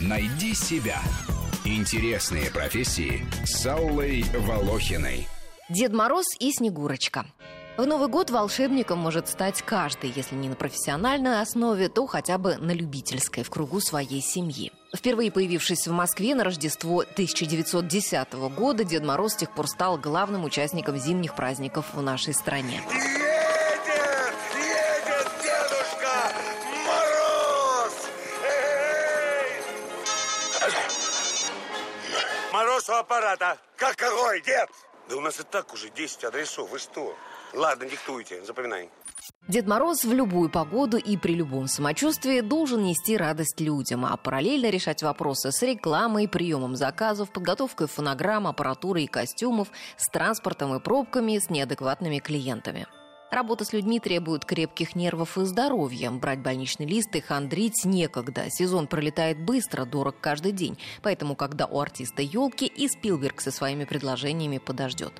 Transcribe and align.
Найди 0.00 0.54
себя. 0.54 1.00
Интересные 1.64 2.50
профессии 2.50 3.26
с 3.44 3.66
Аллой 3.66 4.24
Волохиной. 4.34 5.28
Дед 5.68 5.92
Мороз 5.92 6.26
и 6.38 6.50
Снегурочка. 6.52 7.26
В 7.76 7.86
Новый 7.86 8.08
год 8.08 8.30
волшебником 8.30 8.98
может 8.98 9.28
стать 9.28 9.62
каждый, 9.62 10.12
если 10.14 10.34
не 10.34 10.48
на 10.48 10.54
профессиональной 10.54 11.40
основе, 11.40 11.88
то 11.88 12.06
хотя 12.06 12.38
бы 12.38 12.56
на 12.56 12.72
любительской, 12.72 13.44
в 13.44 13.50
кругу 13.50 13.80
своей 13.80 14.20
семьи. 14.20 14.72
Впервые 14.94 15.30
появившись 15.30 15.86
в 15.86 15.92
Москве 15.92 16.34
на 16.34 16.44
Рождество 16.44 17.00
1910 17.00 18.32
года, 18.56 18.84
Дед 18.84 19.04
Мороз 19.04 19.32
с 19.32 19.36
тех 19.36 19.54
пор 19.54 19.68
стал 19.68 19.96
главным 19.96 20.44
участником 20.44 20.98
зимних 20.98 21.34
праздников 21.36 21.86
в 21.94 22.02
нашей 22.02 22.34
стране. 22.34 22.82
Мороз 32.52 32.88
у 32.88 32.92
аппарата. 32.92 33.58
Как 33.76 33.96
какой, 33.96 34.40
дед? 34.42 34.68
Да 35.08 35.16
у 35.16 35.20
нас 35.20 35.40
и 35.40 35.42
так 35.42 35.72
уже 35.72 35.90
10 35.90 36.24
адресов. 36.24 36.70
Вы 36.70 36.78
что? 36.78 37.16
Ладно, 37.52 37.86
диктуйте, 37.86 38.44
запоминай. 38.44 38.90
Дед 39.48 39.66
Мороз 39.66 40.04
в 40.04 40.12
любую 40.12 40.48
погоду 40.48 40.96
и 40.96 41.16
при 41.16 41.34
любом 41.34 41.66
самочувствии 41.66 42.40
должен 42.40 42.84
нести 42.84 43.16
радость 43.16 43.60
людям, 43.60 44.04
а 44.04 44.16
параллельно 44.16 44.70
решать 44.70 45.02
вопросы 45.02 45.50
с 45.50 45.62
рекламой, 45.62 46.28
приемом 46.28 46.76
заказов, 46.76 47.32
подготовкой 47.32 47.88
фонограмм, 47.88 48.46
аппаратуры 48.46 49.02
и 49.02 49.06
костюмов, 49.08 49.68
с 49.96 50.08
транспортом 50.08 50.74
и 50.76 50.80
пробками, 50.80 51.38
с 51.38 51.50
неадекватными 51.50 52.18
клиентами. 52.18 52.86
Работа 53.30 53.64
с 53.64 53.72
людьми 53.72 54.00
требует 54.00 54.44
крепких 54.44 54.96
нервов 54.96 55.38
и 55.38 55.44
здоровья. 55.44 56.10
Брать 56.10 56.40
больничный 56.40 56.84
лист 56.86 57.14
и 57.14 57.20
хандрить 57.20 57.84
некогда. 57.84 58.50
Сезон 58.50 58.88
пролетает 58.88 59.38
быстро, 59.40 59.84
дорог 59.84 60.16
каждый 60.20 60.50
день. 60.50 60.78
Поэтому, 61.00 61.36
когда 61.36 61.66
у 61.66 61.78
артиста 61.78 62.22
елки, 62.22 62.66
и 62.66 62.88
Спилберг 62.88 63.40
со 63.40 63.52
своими 63.52 63.84
предложениями 63.84 64.58
подождет. 64.58 65.12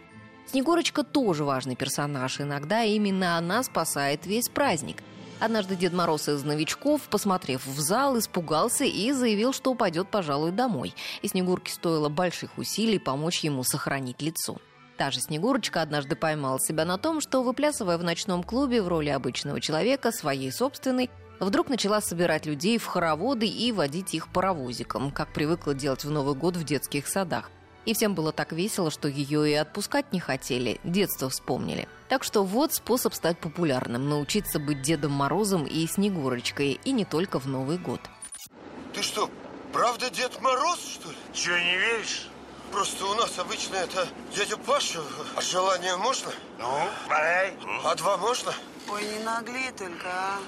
Снегурочка 0.47 1.05
тоже 1.05 1.44
важный 1.44 1.77
персонаж. 1.77 2.41
Иногда 2.41 2.83
именно 2.83 3.39
она 3.39 3.62
спасает 3.62 4.27
весь 4.27 4.48
праздник. 4.48 5.05
Однажды 5.39 5.77
Дед 5.77 5.92
Мороз 5.92 6.28
из 6.28 6.42
новичков, 6.42 7.02
посмотрев 7.02 7.64
в 7.64 7.78
зал, 7.78 8.19
испугался 8.19 8.84
и 8.84 9.12
заявил, 9.12 9.52
что 9.52 9.70
упадет, 9.70 10.08
пожалуй, 10.08 10.50
домой. 10.50 10.95
И 11.22 11.28
Снегурке 11.28 11.72
стоило 11.72 12.08
больших 12.08 12.58
усилий 12.58 12.98
помочь 12.98 13.45
ему 13.45 13.62
сохранить 13.62 14.20
лицо. 14.20 14.58
Та 15.01 15.11
же 15.11 15.20
Снегурочка 15.20 15.81
однажды 15.81 16.15
поймала 16.15 16.61
себя 16.61 16.84
на 16.84 16.98
том, 16.98 17.23
что, 17.23 17.43
выплясывая 17.43 17.97
в 17.97 18.05
ночном 18.05 18.43
клубе 18.43 18.83
в 18.83 18.89
роли 18.89 19.09
обычного 19.09 19.59
человека, 19.59 20.12
своей 20.12 20.53
собственной, 20.53 21.09
вдруг 21.41 21.70
начала 21.70 22.03
собирать 22.03 22.45
людей 22.45 22.77
в 22.77 22.84
хороводы 22.84 23.47
и 23.47 23.73
водить 23.73 24.12
их 24.12 24.29
паровозиком, 24.29 25.11
как 25.11 25.33
привыкла 25.33 25.73
делать 25.73 26.05
в 26.05 26.11
Новый 26.11 26.34
год 26.34 26.59
в 26.59 26.65
детских 26.65 27.09
садах. 27.09 27.51
И 27.87 27.95
всем 27.95 28.15
было 28.15 28.31
так 28.31 28.53
весело, 28.53 28.91
что 28.91 29.09
ее 29.09 29.51
и 29.51 29.55
отпускать 29.55 30.12
не 30.12 30.20
хотели, 30.20 30.79
детство 30.84 31.31
вспомнили. 31.31 31.89
Так 32.11 32.23
что 32.23 32.45
вот 32.45 32.75
способ 32.75 33.14
стать 33.14 33.39
популярным– 33.39 34.07
научиться 34.11 34.59
быть 34.59 34.83
Дедом 34.83 35.12
Морозом 35.12 35.64
и 35.64 35.87
Снегурочкой, 35.87 36.79
и 36.85 36.92
не 36.92 37.07
только 37.07 37.41
в 37.41 37.47
Новый 37.47 37.79
год. 37.79 38.03
Ты 38.92 39.01
что, 39.01 39.31
правда 39.73 40.11
Дед 40.11 40.39
Мороз, 40.42 40.79
что 40.79 41.09
ли? 41.09 41.17
Че, 41.33 41.59
не 41.59 41.79
веришь? 41.79 42.30
Просто 42.73 43.05
у 43.07 43.15
нас 43.15 43.39
обычно 43.39 43.77
это 43.77 44.07
дядя 44.35 44.57
Паша. 44.57 45.01
А 45.37 45.41
желание 45.41 45.97
можно? 45.97 46.31
Ну, 46.59 46.89
давай. 47.09 47.53
А 47.85 47.95
два 47.97 48.17
можно? 48.17 48.53
Ой, 48.89 49.03
не 49.05 49.25
нагли 49.25 49.71
только, 49.77 50.07
а. 50.07 50.39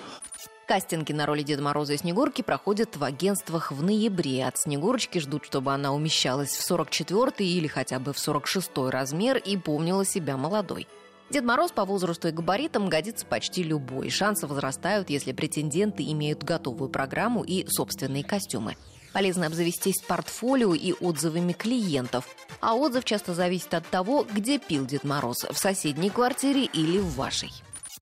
Кастинги 0.67 1.13
на 1.13 1.27
роли 1.27 1.43
Деда 1.43 1.63
Мороза 1.63 1.95
и 1.95 1.97
Снегурки 1.99 2.43
проходят 2.43 2.97
в 2.97 3.05
агентствах 3.05 3.73
в 3.73 3.83
ноябре. 3.83 4.47
От 4.47 4.59
Снегурочки 4.59 5.19
ждут, 5.19 5.45
чтобы 5.45 5.73
она 5.73 5.93
умещалась 5.93 6.57
в 6.57 6.63
44 6.63 7.33
или 7.47 7.67
хотя 7.67 7.99
бы 7.99 8.13
в 8.13 8.19
46 8.19 8.71
размер 8.89 9.37
и 9.37 9.57
помнила 9.57 10.05
себя 10.05 10.37
молодой. 10.37 10.87
Дед 11.31 11.45
Мороз 11.45 11.73
по 11.73 11.85
возрасту 11.85 12.29
и 12.29 12.31
габаритам 12.31 12.89
годится 12.89 13.27
почти 13.27 13.63
любой. 13.63 14.11
Шансы 14.11 14.47
возрастают, 14.47 15.11
если 15.11 15.33
претенденты 15.33 16.05
имеют 16.13 16.45
готовую 16.45 16.91
программу 16.91 17.43
и 17.43 17.67
собственные 17.69 18.23
костюмы. 18.23 18.77
Полезно 19.13 19.47
обзавестись 19.47 20.01
портфолио 20.01 20.75
и 20.75 20.93
отзывами 20.93 21.53
клиентов. 21.53 22.25
А 22.61 22.75
отзыв 22.75 23.05
часто 23.05 23.35
зависит 23.35 23.75
от 23.75 23.87
того, 23.89 24.27
где 24.31 24.59
пил 24.59 24.87
Дед 24.87 25.05
Мороз– 25.05 25.45
в 25.51 25.57
соседней 25.59 26.11
квартире 26.11 26.65
или 26.65 26.99
в 26.99 27.15
вашей. 27.15 27.53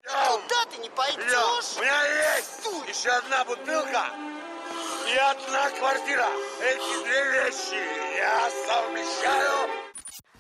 Куда 0.05 0.65
ты 0.71 0.81
не 0.81 0.91
пойдешь? 0.91 1.77
у 1.77 1.81
меня 1.81 2.37
есть 2.37 2.99
еще 2.99 3.11
одна 3.11 3.45
бутылка 3.45 4.07
и 5.09 5.17
одна 5.17 5.71
квартира. 5.79 6.29
Эти 6.63 7.05
две 7.05 7.23
вещи 7.33 7.81
я 8.17 8.51
совмещаю. 8.67 9.10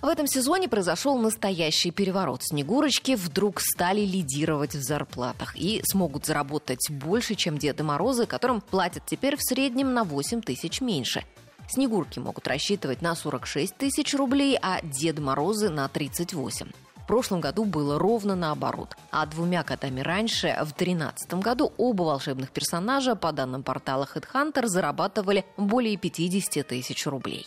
В 0.02 0.06
этом 0.06 0.26
сезоне 0.26 0.66
произошел 0.66 1.18
настоящий 1.18 1.90
переворот. 1.90 2.42
Снегурочки 2.42 3.16
вдруг 3.16 3.60
стали 3.60 4.00
лидировать 4.00 4.74
в 4.74 4.82
зарплатах 4.82 5.54
и 5.56 5.82
смогут 5.84 6.24
заработать 6.24 6.90
больше, 6.90 7.34
чем 7.34 7.58
Деды 7.58 7.82
Морозы, 7.82 8.24
которым 8.24 8.62
платят 8.62 9.02
теперь 9.04 9.36
в 9.36 9.42
среднем 9.42 9.92
на 9.92 10.04
8 10.04 10.40
тысяч 10.40 10.80
меньше. 10.80 11.22
Снегурки 11.68 12.18
могут 12.18 12.48
рассчитывать 12.48 13.02
на 13.02 13.14
46 13.14 13.76
тысяч 13.76 14.14
рублей, 14.14 14.58
а 14.60 14.80
Деды 14.82 15.20
Морозы 15.20 15.68
на 15.68 15.86
38. 15.86 16.70
В 16.96 17.06
прошлом 17.06 17.40
году 17.40 17.64
было 17.64 17.98
ровно 17.98 18.34
наоборот. 18.34 18.96
А 19.10 19.26
двумя 19.26 19.64
годами 19.64 20.00
раньше, 20.00 20.56
в 20.60 20.72
2013 20.76 21.34
году, 21.34 21.72
оба 21.76 22.04
волшебных 22.04 22.52
персонажа, 22.52 23.16
по 23.16 23.32
данным 23.32 23.62
портала 23.62 24.08
HeadHunter, 24.12 24.66
зарабатывали 24.66 25.44
более 25.58 25.98
50 25.98 26.66
тысяч 26.66 27.06
рублей. 27.06 27.46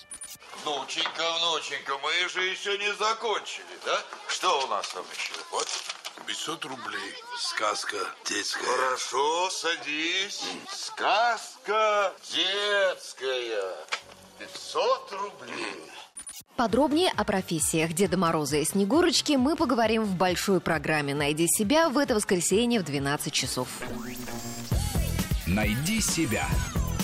Внученька, 0.64 1.24
внученька, 1.40 1.98
мы 2.02 2.30
же 2.30 2.42
еще 2.46 2.78
не 2.78 2.94
закончили, 2.94 3.66
да? 3.86 4.00
Что 4.28 4.64
у 4.64 4.68
нас 4.68 4.88
там 4.90 5.04
еще? 5.14 5.34
Вот. 5.52 5.68
500 6.26 6.66
рублей. 6.66 7.14
Сказка 7.38 7.98
детская. 8.30 8.64
Хорошо, 8.64 9.50
садись. 9.50 10.42
Сказка 10.72 12.14
детская. 12.32 13.76
500 14.40 15.12
рублей. 15.12 15.92
Подробнее 16.56 17.12
о 17.18 17.26
профессиях 17.26 17.92
Деда 17.94 18.18
Мороза 18.18 18.58
и 18.58 18.66
Снегурочки 18.66 19.34
мы 19.34 19.56
поговорим 19.56 20.04
в 20.04 20.16
большой 20.16 20.62
программе 20.62 21.14
«Найди 21.14 21.48
себя» 21.48 21.90
в 21.90 21.98
это 21.98 22.16
воскресенье 22.16 22.80
в 22.80 22.84
12 22.84 23.34
часов. 23.34 23.68
Найди 25.46 26.00
себя. 26.00 26.48